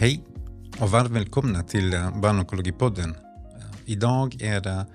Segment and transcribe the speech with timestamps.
[0.00, 0.20] Hej
[0.80, 3.10] och varmt välkomna till eh, Barnonkologipodden.
[3.10, 4.86] Eh, idag är det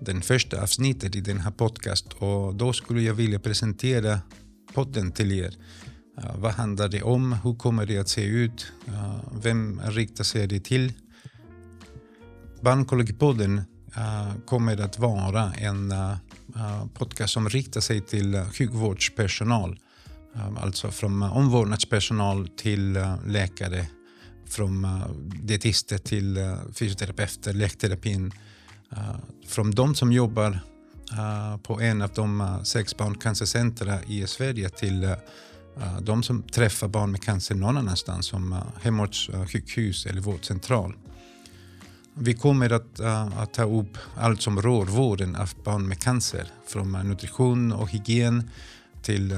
[0.00, 4.20] den första avsnittet i den här podcast och då skulle jag vilja presentera
[4.74, 5.54] podden till er.
[6.18, 7.32] Eh, vad handlar det om?
[7.32, 8.72] Hur kommer det att se ut?
[9.42, 10.92] Vem riktar sig det till?
[12.60, 13.62] Barnonkologipodden
[14.46, 15.94] kommer att vara en
[16.94, 19.78] podcast som riktar sig till sjukvårdspersonal.
[20.60, 23.86] Alltså från omvårdnadspersonal till läkare
[24.48, 25.10] från eh,
[25.42, 28.32] dietister till eh, fysioterapeuter, lekterapin.
[28.92, 30.60] Eh, från de som jobbar
[31.62, 35.14] på en av de sex barncancercentra i Sverige till
[36.00, 40.94] de som träffar barn med cancer någon annanstans som hemortssjukhus eller vårdcentral.
[42.14, 43.00] Vi kommer att,
[43.36, 48.50] att, ta upp allt som rör vården av barn med cancer, från nutrition och hygien
[49.02, 49.34] till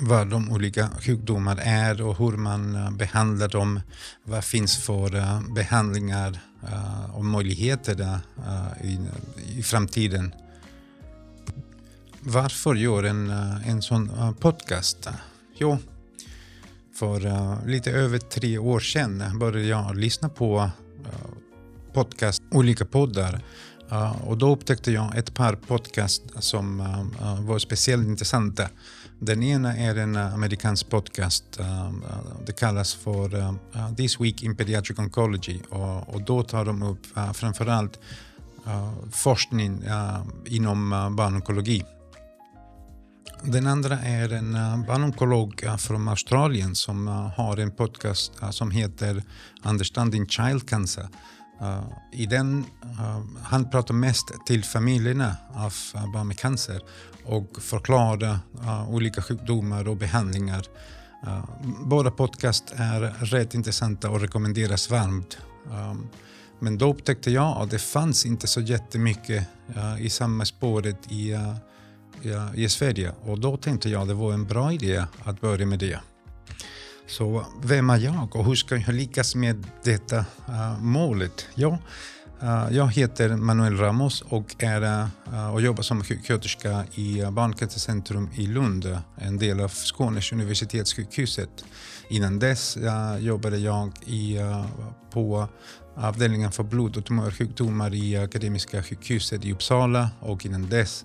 [0.00, 3.80] vad de olika sjukdomar är och hur man eh, behandlar dem.
[4.24, 8.18] Vad finns för eh, behandlingar eh, och möjligheter
[8.82, 8.98] i,
[9.58, 10.34] i framtiden.
[12.20, 13.30] Varför gör en,
[13.66, 15.08] en sån podcast?
[15.58, 15.78] Jo,
[16.94, 20.70] för lite över tre år sedan började jag lyssna på
[21.92, 23.40] podcast, olika poddar
[23.90, 28.68] Eh, och då upptäckte jag ett par podcast som eh, var speciellt intressanta.
[29.20, 31.60] Den ena är en amerikansk podcast.
[31.60, 31.92] Uh,
[32.46, 33.54] det kallas för uh,
[33.96, 37.98] This Week in Pediatric Oncology och, och då tar de upp uh, framförallt
[38.66, 39.82] uh, forskning
[40.46, 41.84] inom barnonkologi.
[43.42, 44.52] Den andra är en
[44.88, 49.22] barnonkolog från Australien som har en podcast som heter
[49.64, 51.08] Understanding Child Cancer.
[51.62, 56.82] Uh, I den, uh, han pratar mest till familjerna av uh, barn med cancer
[57.24, 60.66] och förklarar uh, olika sjukdomar och behandlingar.
[61.26, 61.44] Uh,
[61.84, 65.38] båda podcast är rätt intressanta och rekommenderas varmt.
[65.70, 66.08] Um,
[66.60, 71.34] men då upptäckte jag att det fanns inte så jättemycket uh, i samma spåret i,
[71.34, 71.54] uh,
[72.56, 75.66] i, i Sverige och då tänkte jag att det var en bra idé att börja
[75.66, 76.00] med det.
[77.08, 81.46] Så vem är jag och hur ska jag lyckas med detta uh, målet?
[81.54, 81.78] Ja,
[82.42, 88.46] Uh, jag heter Manuel Ramos och, är, uh, och jobbar som sjuksköterska i Barncancercentrum i
[88.46, 91.64] Lund, en del av Skånes universitetssjukhuset.
[92.08, 94.38] Innan dess uh, jobbade jag i,
[95.10, 95.48] på
[95.94, 101.04] avdelningen för blod och tumörsjukdomar i Akademiska sjukhuset i Uppsala och innan dess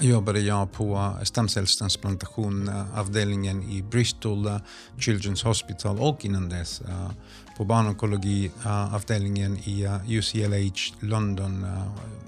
[0.00, 4.56] jobbade jag på stamcellstransplantationavdelningen eh, i Bristol eh,
[4.96, 7.10] Children's Hospital och innan dess eh,
[7.56, 11.66] på barnonkologiavdelningen i UCLH London,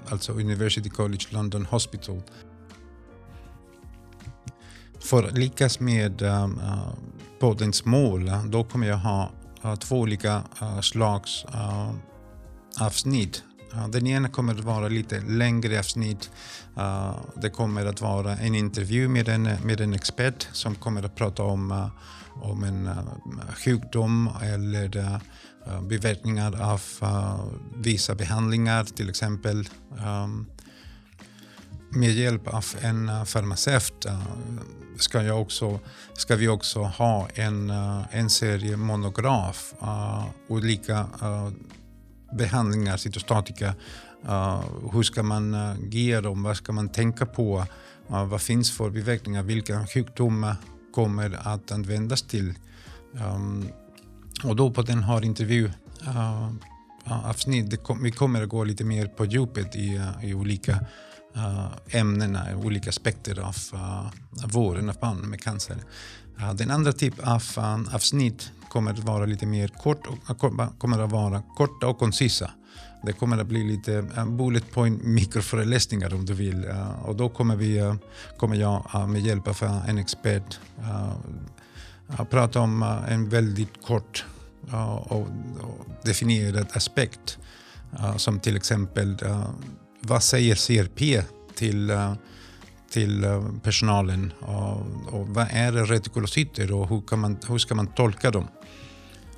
[0.09, 2.21] alltså University College London Hospital.
[4.99, 6.23] För att lyckas med
[7.39, 9.31] poddens mål, då kommer jag ha
[9.79, 10.43] två olika
[10.81, 11.45] slags
[12.79, 13.43] avsnitt
[13.89, 16.29] den ena kommer att vara lite längre avsnitt.
[17.35, 21.43] Det kommer att vara en intervju med en, med en expert som kommer att prata
[21.43, 21.87] om, eh,
[22.49, 26.81] om en eh, sjukdom eller eh, biverkningar av
[27.75, 29.69] vissa behandlingar till exempel.
[31.89, 34.05] Med hjälp av en farmaceut
[34.97, 35.79] ska, jag också,
[36.13, 37.69] ska vi också ha en,
[38.11, 39.73] en serie monograf,
[40.47, 41.07] olika
[42.31, 43.75] behandlingar, cytostatika.
[44.25, 44.63] Uh,
[44.93, 46.43] hur ska man uh, ge dem?
[46.43, 47.65] Vad ska man tänka på?
[48.09, 49.43] Uh, vad finns för biverkningar?
[49.43, 50.55] Vilka sjukdomar
[50.93, 52.53] kommer att användas till?
[53.13, 53.67] Um,
[54.43, 55.71] och då på den här intervju
[56.07, 56.51] uh,
[57.05, 60.79] avsnitt, kom, vi kommer att gå lite mer på djupet i, eh, i olika
[61.35, 65.77] Eh, ämnena, olika aspekter av eh, vården av barn med cancer.
[66.39, 67.43] Eh, den andra typen av
[67.93, 70.39] avsnitt kommer att vara lite mer kort och,
[70.77, 72.51] kommer att vara korta och koncisa.
[73.03, 76.65] Det kommer att bli lite bullet point mikroföreläsningar om du vill.
[77.03, 77.95] Och då kommer, vi,
[78.37, 80.59] kommer jag med hjälp av en expert
[82.07, 84.25] att prata om en väldigt kort
[85.03, 85.27] och
[86.03, 87.37] definierad aspekt.
[88.17, 89.17] som till exempel
[90.07, 91.25] vad säger CRP
[91.55, 92.13] till eh,
[92.95, 94.81] till eh, personalen och,
[95.13, 98.47] och vad är retikulocyter och hur, kan man, hur ska man tolka dem?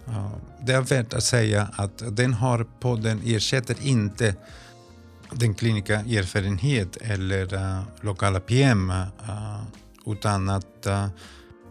[0.08, 0.32] Eh,
[0.62, 4.36] det är värt att säga att den har podden ersätter inte
[5.32, 9.64] den kliniska erfarenhet eller uh, lokala PM uh,
[10.06, 11.08] utan att uh,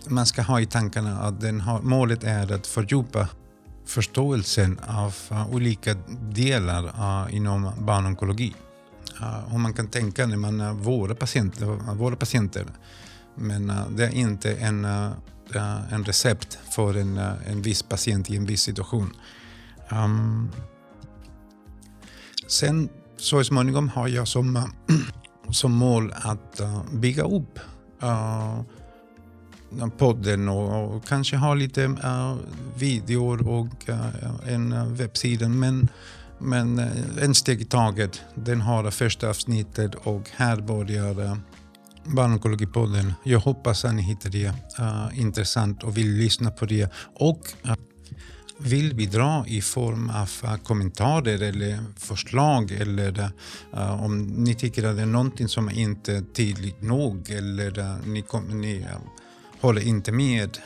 [0.07, 3.29] man ska ha i tankarna att den har, målet är att fördjupa
[3.87, 5.15] förståelsen av
[5.53, 6.93] olika delar
[7.31, 8.55] inom barnonkologi
[9.51, 12.67] hur man kan tänka när man eh, vårdar patienter, våra patienter
[13.35, 17.17] men eh, det är inte en, eh, en recept för en,
[17.47, 19.17] en viss patient i en viss situation.
[19.91, 20.51] Um,
[22.47, 24.73] sen så småningom har jag som,
[25.51, 26.61] som mål att
[26.93, 27.59] bygga upp
[28.03, 28.63] uh,
[29.99, 32.37] podden och, och, kanske ha lite uh,
[32.77, 34.07] videor och uh,
[34.47, 35.49] en webbsida.
[35.49, 35.89] Men,
[36.39, 38.23] men eh, en steg i taget.
[38.35, 41.37] Den har det första avsnittet och här börjar eh,
[42.05, 43.15] Barnonkologipodden.
[43.25, 46.91] Jag hoppas att ni hittar det eh, intressant och vill lyssna på det.
[47.15, 47.49] Och
[48.59, 53.31] vill bidra i form av kommentarer eller förslag eller
[53.75, 57.97] uh, om ni tycker att det är någonting som inte är tydligt nog eller uh,
[58.05, 58.87] ni, ni uh,
[59.61, 60.59] håller inte med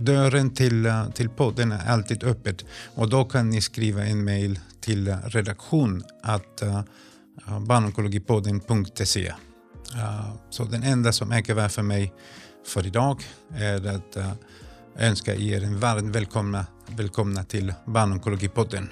[0.00, 2.56] dörren till, eh, till podden är alltid öppen
[2.94, 6.78] och då kan ni skriva en mail till redaktion att eh,
[7.46, 9.32] eh, uh, barnonkologipodden.se.
[10.50, 12.12] så den enda som är kvar för mig
[12.66, 13.22] för idag
[13.54, 14.16] är att
[14.96, 18.88] önska er en varmt välkomna, välkomna till Barnonkologipodden.